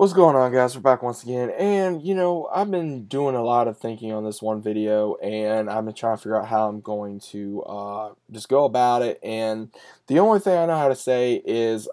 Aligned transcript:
What's 0.00 0.14
going 0.14 0.34
on, 0.34 0.50
guys? 0.50 0.74
We're 0.74 0.80
back 0.80 1.02
once 1.02 1.22
again, 1.22 1.50
and 1.50 2.00
you 2.00 2.14
know, 2.14 2.48
I've 2.50 2.70
been 2.70 3.04
doing 3.04 3.34
a 3.34 3.42
lot 3.42 3.68
of 3.68 3.76
thinking 3.76 4.12
on 4.12 4.24
this 4.24 4.40
one 4.40 4.62
video, 4.62 5.16
and 5.16 5.68
I've 5.68 5.84
been 5.84 5.92
trying 5.92 6.16
to 6.16 6.22
figure 6.22 6.40
out 6.40 6.48
how 6.48 6.70
I'm 6.70 6.80
going 6.80 7.20
to 7.32 7.62
uh, 7.64 8.12
just 8.30 8.48
go 8.48 8.64
about 8.64 9.02
it. 9.02 9.20
And 9.22 9.70
the 10.06 10.18
only 10.20 10.40
thing 10.40 10.56
I 10.56 10.64
know 10.64 10.78
how 10.78 10.88
to 10.88 10.96
say 10.96 11.42
is 11.44 11.86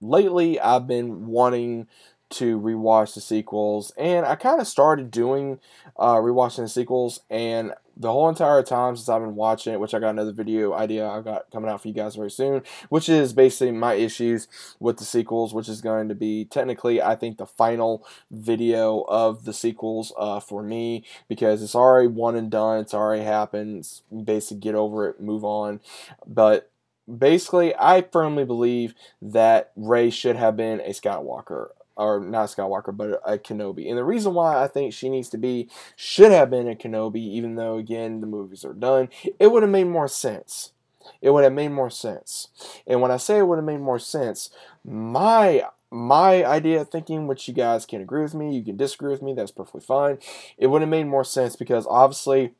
lately 0.00 0.58
I've 0.58 0.88
been 0.88 1.28
wanting 1.28 1.86
to 2.30 2.58
rewatch 2.58 3.14
the 3.14 3.20
sequels, 3.20 3.92
and 3.96 4.26
I 4.26 4.34
kind 4.34 4.60
of 4.60 4.66
started 4.66 5.10
doing 5.10 5.60
uh, 5.96 6.16
rewatching 6.16 6.62
the 6.62 6.68
sequels, 6.68 7.20
and 7.30 7.72
the 7.96 8.10
whole 8.10 8.28
entire 8.28 8.62
time 8.62 8.96
since 8.96 9.08
I've 9.08 9.22
been 9.22 9.36
watching 9.36 9.72
it, 9.72 9.80
which 9.80 9.94
I 9.94 10.00
got 10.00 10.10
another 10.10 10.32
video 10.32 10.72
idea 10.72 11.08
I 11.08 11.20
got 11.20 11.50
coming 11.50 11.70
out 11.70 11.80
for 11.80 11.88
you 11.88 11.94
guys 11.94 12.16
very 12.16 12.30
soon, 12.30 12.62
which 12.88 13.08
is 13.08 13.32
basically 13.32 13.70
my 13.70 13.94
issues 13.94 14.48
with 14.80 14.98
the 14.98 15.04
sequels, 15.04 15.54
which 15.54 15.68
is 15.68 15.80
going 15.80 16.08
to 16.08 16.14
be 16.14 16.44
technically, 16.44 17.00
I 17.00 17.14
think, 17.14 17.38
the 17.38 17.46
final 17.46 18.04
video 18.30 19.02
of 19.02 19.44
the 19.44 19.52
sequels 19.52 20.12
uh, 20.18 20.40
for 20.40 20.62
me 20.62 21.04
because 21.28 21.62
it's 21.62 21.74
already 21.74 22.08
one 22.08 22.36
and 22.36 22.50
done. 22.50 22.80
It's 22.80 22.94
already 22.94 23.22
happened. 23.22 23.88
Basically, 24.24 24.60
get 24.60 24.74
over 24.74 25.08
it, 25.08 25.20
move 25.20 25.44
on. 25.44 25.80
But 26.26 26.70
basically, 27.18 27.74
I 27.76 28.02
firmly 28.02 28.44
believe 28.44 28.94
that 29.22 29.72
Rey 29.76 30.10
should 30.10 30.36
have 30.36 30.56
been 30.56 30.80
a 30.80 30.90
Skywalker 30.90 31.68
or 31.96 32.20
not 32.20 32.48
Skywalker, 32.48 32.96
but 32.96 33.20
a 33.24 33.38
Kenobi. 33.38 33.88
And 33.88 33.98
the 33.98 34.04
reason 34.04 34.34
why 34.34 34.62
I 34.62 34.68
think 34.68 34.92
she 34.92 35.08
needs 35.08 35.28
to 35.30 35.38
be, 35.38 35.68
should 35.96 36.32
have 36.32 36.50
been 36.50 36.68
a 36.68 36.74
Kenobi, 36.74 37.20
even 37.20 37.54
though, 37.54 37.76
again, 37.76 38.20
the 38.20 38.26
movies 38.26 38.64
are 38.64 38.72
done, 38.72 39.08
it 39.38 39.52
would 39.52 39.62
have 39.62 39.70
made 39.70 39.84
more 39.84 40.08
sense. 40.08 40.72
It 41.20 41.30
would 41.30 41.44
have 41.44 41.52
made 41.52 41.68
more 41.70 41.90
sense. 41.90 42.48
And 42.86 43.00
when 43.00 43.10
I 43.10 43.16
say 43.18 43.38
it 43.38 43.46
would 43.46 43.56
have 43.56 43.64
made 43.64 43.80
more 43.80 43.98
sense, 43.98 44.50
my 44.84 45.64
my 45.90 46.44
idea 46.44 46.80
of 46.80 46.88
thinking, 46.88 47.28
which 47.28 47.46
you 47.46 47.54
guys 47.54 47.86
can 47.86 48.00
agree 48.00 48.22
with 48.22 48.34
me, 48.34 48.56
you 48.56 48.64
can 48.64 48.76
disagree 48.76 49.12
with 49.12 49.22
me, 49.22 49.32
that's 49.32 49.52
perfectly 49.52 49.80
fine. 49.80 50.18
It 50.58 50.66
would 50.66 50.82
have 50.82 50.88
made 50.90 51.06
more 51.06 51.22
sense 51.22 51.54
because 51.54 51.86
obviously 51.88 52.54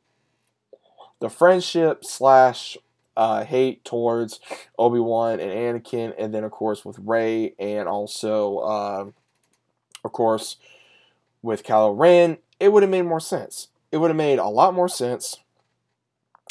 the 1.18 1.28
friendship 1.28 2.04
slash 2.04 2.78
uh, 3.16 3.44
hate 3.44 3.84
towards 3.84 4.38
Obi 4.78 5.00
Wan 5.00 5.40
and 5.40 5.50
Anakin, 5.50 6.14
and 6.16 6.32
then 6.32 6.44
of 6.44 6.52
course 6.52 6.84
with 6.84 6.98
Rey 6.98 7.54
and 7.58 7.88
also 7.88 8.58
uh, 8.58 9.04
of 10.04 10.12
course, 10.12 10.56
with 11.42 11.64
Kylo 11.64 11.98
Ren, 11.98 12.38
it 12.60 12.72
would 12.72 12.82
have 12.82 12.90
made 12.90 13.02
more 13.02 13.20
sense. 13.20 13.68
It 13.90 13.98
would 13.98 14.10
have 14.10 14.16
made 14.16 14.38
a 14.38 14.48
lot 14.48 14.74
more 14.74 14.88
sense. 14.88 15.38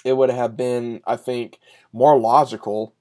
It 0.04 0.14
would 0.14 0.30
have 0.30 0.58
been, 0.58 1.02
I 1.06 1.16
think, 1.16 1.60
more 1.92 2.20
logical 2.20 2.94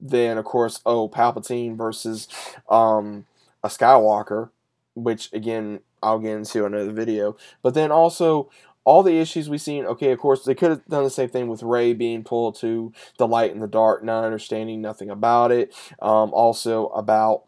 than, 0.00 0.36
of 0.36 0.44
course, 0.44 0.80
oh, 0.84 1.08
Palpatine 1.08 1.76
versus 1.76 2.28
um, 2.68 3.26
a 3.64 3.68
Skywalker, 3.68 4.50
which, 4.94 5.32
again, 5.32 5.80
I'll 6.02 6.18
get 6.18 6.36
into 6.36 6.66
another 6.66 6.92
video. 6.92 7.36
But 7.62 7.74
then 7.74 7.90
also, 7.90 8.50
all 8.84 9.02
the 9.02 9.18
issues 9.18 9.48
we've 9.48 9.60
seen, 9.60 9.84
okay, 9.86 10.12
of 10.12 10.18
course, 10.18 10.44
they 10.44 10.54
could 10.54 10.70
have 10.70 10.86
done 10.86 11.04
the 11.04 11.10
same 11.10 11.28
thing 11.28 11.48
with 11.48 11.62
Rey 11.62 11.92
being 11.92 12.22
pulled 12.22 12.56
to 12.60 12.92
the 13.18 13.26
light 13.26 13.52
and 13.52 13.62
the 13.62 13.66
dark, 13.66 14.04
not 14.04 14.24
understanding 14.24 14.80
nothing 14.80 15.10
about 15.10 15.50
it. 15.50 15.74
Um, 16.00 16.32
also, 16.32 16.88
about 16.88 17.44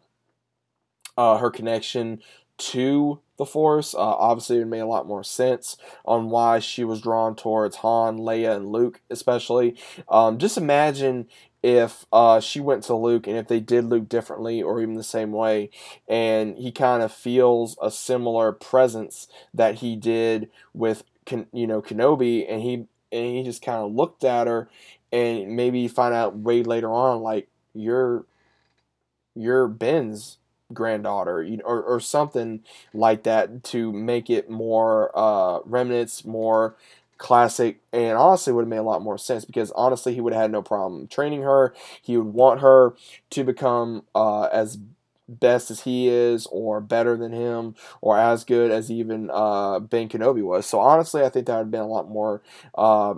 uh, 1.19 1.37
her 1.37 1.51
connection 1.51 2.23
to 2.57 3.19
the 3.37 3.45
Force. 3.45 3.95
Uh, 3.95 3.99
obviously, 3.99 4.59
it 4.59 4.67
made 4.67 4.79
a 4.79 4.87
lot 4.87 5.07
more 5.07 5.25
sense 5.25 5.77
on 6.05 6.31
why 6.31 6.61
she 6.61 6.85
was 6.85 7.01
drawn 7.01 7.35
towards 7.35 7.77
Han, 7.77 8.19
Leia, 8.19 8.57
and 8.57 8.71
Luke, 8.71 9.01
especially. 9.11 9.77
Um, 10.09 10.39
just 10.39 10.57
imagine 10.57 11.27
if 11.61 12.07
uh, 12.13 12.39
she 12.39 12.61
went 12.61 12.85
to 12.85 12.95
Luke 12.95 13.27
and 13.27 13.37
if 13.37 13.49
they 13.49 13.59
did 13.59 13.85
Luke 13.85 14.09
differently 14.09 14.63
or 14.63 14.81
even 14.81 14.95
the 14.95 15.03
same 15.03 15.33
way, 15.33 15.71
and 16.09 16.57
he 16.57 16.71
kind 16.71 17.03
of 17.03 17.13
feels 17.13 17.77
a 17.83 17.91
similar 17.91 18.53
presence 18.53 19.27
that 19.53 19.77
he 19.77 19.97
did 19.97 20.49
with 20.73 21.03
you 21.53 21.67
know 21.67 21.83
Kenobi, 21.83 22.47
and 22.49 22.63
he 22.63 22.87
and 23.11 23.37
he 23.37 23.43
just 23.43 23.63
kind 23.63 23.85
of 23.85 23.93
looked 23.93 24.23
at 24.23 24.47
her, 24.47 24.69
and 25.13 25.57
maybe 25.57 25.89
find 25.89 26.15
out 26.15 26.37
way 26.37 26.63
later 26.63 26.93
on 26.93 27.23
like 27.23 27.49
you're 27.75 28.25
you're 29.35 29.69
Ben's 29.69 30.39
granddaughter, 30.73 31.43
you 31.43 31.59
know, 31.59 31.65
or, 31.65 31.83
or 31.83 32.01
something 32.01 32.61
like 32.93 33.23
that 33.25 33.63
to 33.65 33.93
make 33.93 34.31
it 34.31 34.51
more 34.51 35.11
uh, 35.15 35.61
remnants, 35.65 36.25
more 36.25 36.77
classic, 37.17 37.81
and 37.93 38.17
honestly 38.17 38.53
would 38.53 38.63
have 38.63 38.69
made 38.69 38.77
a 38.79 38.83
lot 38.83 39.03
more 39.03 39.19
sense 39.19 39.45
because 39.45 39.71
honestly 39.73 40.15
he 40.15 40.21
would 40.21 40.33
have 40.33 40.43
had 40.43 40.53
no 40.53 40.63
problem 40.63 41.09
training 41.09 41.43
her. 41.43 41.75
He 42.01 42.17
would 42.17 42.33
want 42.33 42.61
her 42.61 42.95
to 43.31 43.45
become 43.45 44.05
uh, 44.15 44.45
as 44.53 44.79
best 45.29 45.71
as 45.71 45.81
he 45.83 46.09
is, 46.09 46.47
or 46.51 46.81
better 46.81 47.17
than 47.17 47.33
him, 47.33 47.75
or 48.01 48.19
as 48.19 48.45
good 48.45 48.71
as 48.71 48.91
even 48.91 49.29
uh, 49.33 49.79
Ben 49.79 50.09
Kenobi 50.09 50.43
was. 50.43 50.65
So 50.67 50.81
honestly, 50.81 51.23
I 51.23 51.29
think 51.29 51.47
that 51.47 51.55
would 51.57 51.65
have 51.65 51.71
been 51.71 51.81
a 51.81 51.87
lot 51.87 52.09
more 52.09 52.41
uh, 52.75 53.15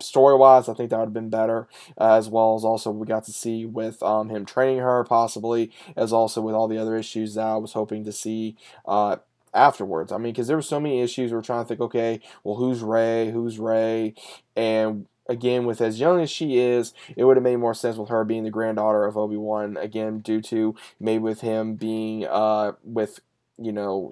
story 0.00 0.36
wise, 0.36 0.68
I 0.68 0.74
think 0.74 0.90
that 0.90 0.98
would 0.98 1.06
have 1.06 1.12
been 1.12 1.30
better, 1.30 1.68
uh, 1.98 2.16
as 2.16 2.28
well 2.28 2.54
as 2.56 2.64
also 2.64 2.90
we 2.90 3.06
got 3.06 3.24
to 3.24 3.32
see 3.32 3.64
with 3.64 4.02
um, 4.02 4.28
him 4.30 4.44
training 4.44 4.78
her, 4.78 5.04
possibly, 5.04 5.70
as 5.96 6.12
also 6.12 6.40
with 6.40 6.54
all 6.54 6.68
the 6.68 6.78
other 6.78 6.96
issues 6.96 7.34
that 7.34 7.46
I 7.46 7.56
was 7.56 7.72
hoping 7.72 8.04
to 8.04 8.12
see. 8.12 8.56
Uh, 8.86 9.16
afterwards, 9.52 10.12
I 10.12 10.18
mean, 10.18 10.32
because 10.32 10.48
there 10.48 10.56
were 10.56 10.62
so 10.62 10.80
many 10.80 11.00
issues. 11.00 11.32
We 11.32 11.38
are 11.38 11.42
trying 11.42 11.64
to 11.64 11.68
think, 11.68 11.80
okay, 11.80 12.20
well, 12.42 12.56
who's 12.56 12.82
Rey? 12.82 13.30
Who's 13.30 13.58
Rey? 13.58 14.14
And 14.56 15.06
again, 15.28 15.64
with 15.64 15.80
as 15.80 16.00
young 16.00 16.20
as 16.20 16.30
she 16.30 16.58
is, 16.58 16.92
it 17.16 17.24
would 17.24 17.36
have 17.36 17.44
made 17.44 17.56
more 17.56 17.74
sense 17.74 17.96
with 17.96 18.08
her 18.08 18.24
being 18.24 18.44
the 18.44 18.50
granddaughter 18.50 19.04
of 19.04 19.16
Obi 19.16 19.36
Wan. 19.36 19.76
Again, 19.76 20.20
due 20.20 20.40
to 20.42 20.74
maybe 21.00 21.22
with 21.22 21.40
him 21.40 21.74
being 21.74 22.26
uh, 22.26 22.72
with 22.82 23.20
you 23.58 23.72
know 23.72 24.10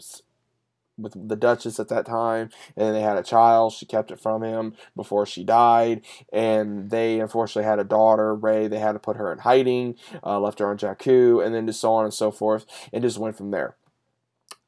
with 0.98 1.28
the 1.28 1.36
Duchess 1.36 1.80
at 1.80 1.88
that 1.88 2.06
time, 2.06 2.50
and 2.76 2.94
they 2.94 3.00
had 3.00 3.16
a 3.16 3.22
child. 3.22 3.72
She 3.72 3.86
kept 3.86 4.10
it 4.10 4.20
from 4.20 4.42
him 4.42 4.74
before 4.96 5.26
she 5.26 5.44
died, 5.44 6.02
and 6.32 6.90
they 6.90 7.20
unfortunately 7.20 7.68
had 7.68 7.78
a 7.78 7.84
daughter, 7.84 8.34
Rey. 8.34 8.68
They 8.68 8.78
had 8.78 8.92
to 8.92 8.98
put 8.98 9.16
her 9.16 9.32
in 9.32 9.38
hiding, 9.38 9.96
uh, 10.24 10.38
left 10.40 10.58
her 10.58 10.68
on 10.68 10.78
Jakku, 10.78 11.44
and 11.44 11.54
then 11.54 11.66
just 11.66 11.80
so 11.80 11.92
on 11.92 12.04
and 12.04 12.14
so 12.14 12.30
forth, 12.30 12.66
and 12.92 13.02
just 13.02 13.18
went 13.18 13.36
from 13.36 13.50
there 13.50 13.76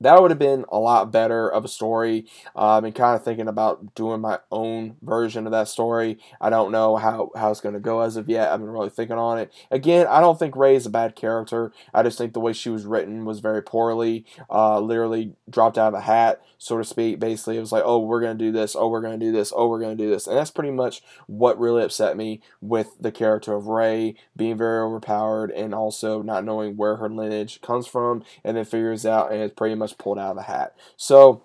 that 0.01 0.21
would 0.21 0.31
have 0.31 0.39
been 0.39 0.65
a 0.71 0.79
lot 0.79 1.13
better 1.13 1.49
of 1.49 1.65
a 1.65 1.69
story. 1.69 2.27
I've 2.55 2.83
been 2.83 2.93
kind 2.93 3.17
of 3.17 3.25
thinking 3.25 3.49
about 3.49 3.95
doing 3.95 4.21
my 4.21 4.41
own 4.51 4.97
version 5.03 5.47
of 5.47 5.53
that 5.53 5.69
story. 5.69 6.19
I 6.41 6.51
don't 6.51 6.73
know 6.73 6.97
how, 6.97 7.31
how 7.37 7.51
it's 7.51 7.61
going 7.61 7.75
to 7.75 7.81
go 7.81 8.01
as 8.01 8.17
of 8.17 8.29
yet. 8.29 8.53
I've 8.53 8.61
been 8.61 8.71
really 8.71 8.91
thinking 8.91 9.17
on 9.17 9.39
it. 9.39 9.53
Again, 9.71 10.07
I 10.09 10.21
don't 10.21 10.39
think 10.39 10.57
Rey 10.57 10.75
is 10.75 10.87
a 10.87 10.91
bad 10.91 11.15
character. 11.15 11.73
I 11.93 12.03
just 12.03 12.19
think 12.19 12.33
the 12.33 12.41
way 12.41 12.53
she 12.53 12.71
was 12.71 12.85
written 12.85 13.25
was 13.25 13.41
very 13.41 13.63
poorly. 13.63 14.27
Uh, 14.51 14.81
literally 14.81 15.35
dropped 15.49 15.79
out 15.79 15.89
of 15.89 15.95
a 15.95 16.01
hat, 16.01 16.43
so 16.59 16.77
to 16.77 16.85
speak. 16.85 17.21
Basically, 17.21 17.57
it 17.57 17.61
was 17.61 17.73
like, 17.73 17.85
oh, 17.87 18.01
we're 18.01 18.21
going 18.21 18.37
to 18.37 18.45
do 18.45 18.53
this. 18.53 18.75
Oh, 18.77 18.89
we're 18.89 19.01
going 19.01 19.19
to 19.19 19.25
do 19.25 19.33
this. 19.33 19.53
Oh, 19.55 19.69
we're 19.69 19.81
going 19.81 19.97
to 19.97 20.05
do 20.05 20.11
this. 20.11 20.27
And 20.27 20.37
that's 20.37 20.51
pretty 20.51 20.71
much 20.73 21.03
what 21.27 21.59
really 21.59 21.83
upset 21.83 22.17
me 22.17 22.41
with 22.61 22.97
the 23.01 23.13
character 23.13 23.55
of 23.55 23.69
Rey 23.69 24.17
being 24.37 24.57
very 24.57 24.81
overpowered 24.81 25.51
and 25.51 25.75
also 25.75 26.23
not 26.23 26.45
knowing 26.45 26.77
where 26.77 26.97
her 26.97 27.09
lineage 27.09 27.61
comes 27.61 27.87
from 27.87 28.25
and 28.43 28.57
then 28.57 28.65
figures 28.65 29.07
out 29.07 29.33
and 29.33 29.41
it's 29.41 29.55
pretty 29.55 29.75
much 29.75 29.84
pulled 29.93 30.19
out 30.19 30.33
of 30.33 30.39
a 30.39 30.43
hat. 30.43 30.77
So 30.97 31.43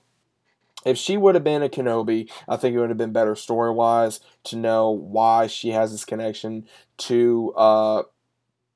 if 0.85 0.97
she 0.97 1.17
would 1.17 1.35
have 1.35 1.43
been 1.43 1.63
a 1.63 1.69
Kenobi, 1.69 2.29
I 2.47 2.55
think 2.55 2.75
it 2.75 2.79
would 2.79 2.89
have 2.89 2.97
been 2.97 3.11
better 3.11 3.35
story 3.35 3.71
wise 3.71 4.21
to 4.45 4.55
know 4.55 4.89
why 4.89 5.47
she 5.47 5.69
has 5.69 5.91
this 5.91 6.05
connection 6.05 6.67
to 6.99 7.53
uh, 7.57 8.03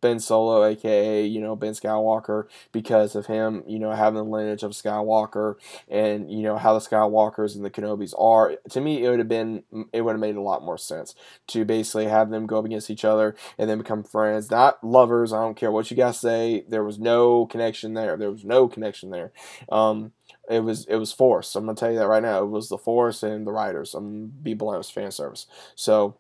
Ben 0.04 0.20
Solo, 0.20 0.66
aka 0.66 1.26
you 1.26 1.40
know 1.40 1.56
Ben 1.56 1.72
Skywalker, 1.72 2.48
because 2.74 3.16
of 3.16 3.28
him, 3.28 3.64
you 3.66 3.80
know 3.80 3.92
having 3.92 4.18
the 4.18 4.24
lineage 4.26 4.62
of 4.62 4.72
Skywalker, 4.72 5.56
and 5.88 6.30
you 6.30 6.44
know 6.44 6.58
how 6.58 6.74
the 6.74 6.86
Skywalkers 6.86 7.56
and 7.56 7.64
the 7.64 7.72
Kenobis 7.72 8.14
are. 8.20 8.58
To 8.72 8.82
me, 8.82 9.04
it 9.04 9.10
would 9.10 9.20
have 9.20 9.30
been 9.30 9.64
it 9.94 10.02
would 10.02 10.12
have 10.12 10.20
made 10.20 10.36
a 10.36 10.42
lot 10.42 10.62
more 10.62 10.78
sense 10.78 11.16
to 11.48 11.64
basically 11.64 12.08
have 12.08 12.30
them 12.30 12.46
go 12.46 12.60
up 12.60 12.66
against 12.66 12.90
each 12.90 13.06
other 13.06 13.34
and 13.58 13.70
then 13.70 13.78
become 13.78 14.04
friends, 14.04 14.52
not 14.52 14.84
lovers. 14.84 15.32
I 15.32 15.42
don't 15.42 15.56
care 15.56 15.72
what 15.72 15.90
you 15.90 15.96
guys 15.96 16.20
say. 16.20 16.66
There 16.68 16.84
was 16.84 17.00
no 17.00 17.46
connection 17.46 17.94
there. 17.94 18.18
There 18.18 18.30
was 18.30 18.44
no 18.44 18.68
connection 18.68 19.10
there. 19.10 19.32
Um, 19.72 20.12
it 20.50 20.60
was 20.66 20.86
it 20.86 20.98
was 20.98 21.14
force. 21.14 21.56
I'm 21.56 21.66
gonna 21.66 21.78
tell 21.78 21.94
you 21.94 22.00
that 22.00 22.08
right 22.08 22.22
now. 22.22 22.44
It 22.44 22.50
was 22.50 22.68
the 22.68 22.78
force 22.78 23.24
and 23.24 23.48
the 23.48 23.54
writers. 23.54 23.94
I'm 23.94 24.28
be 24.28 24.54
blunt. 24.54 24.76
It 24.76 24.80
was 24.80 24.90
fan 24.90 25.12
service. 25.12 25.48
So 25.76 26.18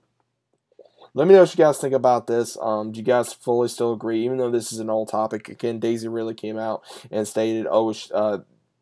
let 1.14 1.28
me 1.28 1.34
know 1.34 1.42
what 1.42 1.58
you 1.58 1.64
guys 1.64 1.78
think 1.78 1.94
about 1.94 2.28
this. 2.28 2.58
Um, 2.60 2.92
do 2.92 3.00
you 3.00 3.06
guys 3.06 3.34
fully 3.34 3.68
still 3.68 3.94
agree? 3.94 4.26
Even 4.26 4.38
though 4.38 4.52
this 4.52 4.74
is 4.74 4.80
an 4.80 4.90
old 4.90 5.10
topic, 5.10 5.48
again, 5.50 5.80
Daisy 5.80 6.08
really 6.08 6.34
came 6.34 6.58
out 6.58 6.84
and 7.12 7.28
stated, 7.28 7.68
oh, 7.70 7.94
uh, 8.14 8.40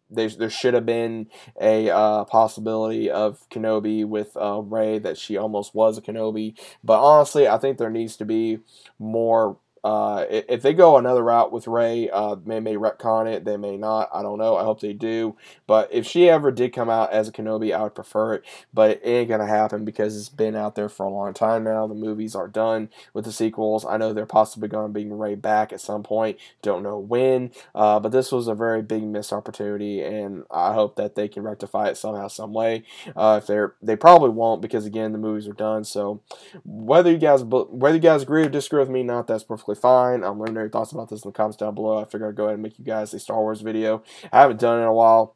there, 0.10 0.30
there 0.30 0.50
should 0.50 0.74
have 0.74 0.86
been 0.86 1.28
a 1.60 1.90
uh, 1.90 2.26
possibility 2.26 3.10
of 3.10 3.48
Kenobi 3.50 4.06
with 4.06 4.36
uh, 4.38 4.62
Rey 4.62 5.00
that 5.00 5.18
she 5.18 5.38
almost 5.38 5.76
was 5.76 5.98
a 5.98 6.02
Kenobi. 6.02 6.58
But 6.84 7.02
honestly, 7.02 7.48
I 7.48 7.58
think 7.58 7.78
there 7.78 7.90
needs 7.90 8.16
to 8.18 8.26
be 8.26 8.60
more 8.98 9.58
Uh, 9.84 10.26
if 10.30 10.62
they 10.62 10.74
go 10.74 10.98
another 10.98 11.24
route 11.24 11.52
with 11.52 11.68
Rey, 11.68 12.10
uh, 12.10 12.36
they 12.36 12.60
may 12.60 12.76
retcon 12.76 13.32
it, 13.32 13.46
they 13.46 13.58
may 13.58 13.78
not. 13.78 14.10
I 14.14 14.22
don't 14.22 14.38
know. 14.38 14.56
I 14.56 14.64
hope 14.64 14.80
they 14.80 14.94
do. 14.94 15.36
But 15.66 15.92
if 15.92 16.06
she 16.06 16.30
ever 16.30 16.52
did 16.52 16.74
come 16.74 16.90
out 16.90 17.12
as 17.12 17.28
a 17.28 17.32
Kenobi, 17.32 17.76
I 17.76 17.84
would 17.84 17.96
prefer 17.96 18.36
it. 18.36 18.44
But 18.74 18.92
it 18.92 19.02
ain't 19.04 19.30
gonna 19.30 19.48
happen 19.48 19.84
because 19.84 20.16
it's 20.16 20.30
been 20.30 20.56
out 20.56 20.76
there 20.76 20.90
for 20.90 21.06
a 21.06 21.10
long 21.10 21.34
time 21.34 21.64
now. 21.64 21.88
The 21.88 21.96
movies 21.96 22.36
are 22.36 22.48
done 22.48 22.90
with 23.14 23.26
the 23.26 23.32
sequels. 23.32 23.86
I 23.86 23.98
know 23.98 24.14
they're 24.14 24.26
possibly 24.26 24.70
to 24.70 24.88
bring 24.88 25.12
Rey 25.18 25.36
back 25.36 25.74
at 25.74 25.82
some 25.82 26.04
point. 26.04 26.38
Don't 26.62 26.84
know 26.84 27.00
when. 27.00 27.52
Uh, 27.74 28.00
but 28.00 28.12
this 28.12 28.32
was 28.32 28.48
a 28.48 28.56
very 28.56 28.82
big 28.82 29.04
missed 29.04 29.34
opportunity, 29.34 30.02
and 30.02 30.44
I 30.52 30.74
hope 30.74 30.96
that 30.98 31.16
they 31.16 31.28
can 31.28 31.44
rectify 31.44 31.88
it 31.88 31.98
somehow, 31.98 32.28
some 32.28 32.54
way. 32.54 32.84
Uh, 33.16 33.40
if 33.42 33.48
they're, 33.48 33.76
they 33.82 33.96
probably 33.96 34.30
won't 34.30 34.62
because 34.62 34.86
again 34.86 35.12
the 35.12 35.18
movies 35.18 35.48
are 35.48 35.54
done. 35.54 35.84
So 35.84 36.22
whether 36.64 37.12
you 37.12 37.18
guys 37.18 37.44
whether 37.44 37.96
you 37.96 38.02
guys 38.02 38.22
agree 38.22 38.44
or 38.44 38.50
disagree 38.50 38.80
with 38.80 38.90
me, 38.90 39.04
not 39.04 39.28
that's 39.28 39.44
perfectly 39.44 39.71
fine. 39.76 40.24
I'm 40.24 40.40
learning 40.40 40.56
your 40.56 40.70
thoughts 40.70 40.92
about 40.92 41.10
this 41.10 41.24
in 41.24 41.30
the 41.30 41.34
comments 41.34 41.58
down 41.58 41.76
below. 41.76 42.00
I 42.00 42.06
figured 42.06 42.30
I'd 42.30 42.36
go 42.36 42.46
ahead 42.46 42.56
and 42.56 42.64
make 42.64 42.80
you 42.80 42.86
guys 42.86 43.14
a 43.14 43.20
Star 43.20 43.40
Wars 43.40 43.62
video. 43.62 44.04
I 44.32 44.42
haven't 44.42 44.60
done 44.60 44.80
it 44.80 44.84
in 44.84 44.88
a 44.88 44.94
while. 44.94 45.36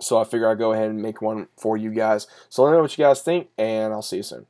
So 0.00 0.18
I 0.18 0.24
figure 0.24 0.48
I'd 0.48 0.58
go 0.58 0.72
ahead 0.72 0.90
and 0.90 1.00
make 1.00 1.22
one 1.22 1.46
for 1.56 1.76
you 1.76 1.90
guys. 1.90 2.26
So 2.48 2.62
let 2.62 2.70
me 2.70 2.76
know 2.76 2.82
what 2.82 2.98
you 2.98 3.04
guys 3.04 3.22
think, 3.22 3.48
and 3.56 3.92
I'll 3.92 4.02
see 4.02 4.16
you 4.16 4.22
soon. 4.24 4.46